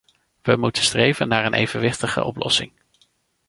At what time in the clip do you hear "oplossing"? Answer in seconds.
2.23-2.71